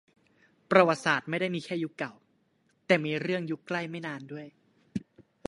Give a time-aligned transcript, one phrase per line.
[0.71, 2.13] ประวัติศาสตร์ไม่ได้มีแค่ยุคเก่า
[2.85, 4.47] แต่มีเรื่องยุคใกล้ไม่นานด้วย